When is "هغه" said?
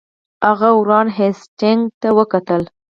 0.47-0.69